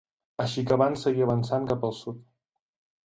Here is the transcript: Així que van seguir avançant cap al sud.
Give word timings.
Així 0.43 0.63
que 0.71 0.77
van 0.83 0.97
seguir 1.01 1.25
avançant 1.27 1.71
cap 1.73 1.89
al 1.91 1.95
sud. 1.99 2.25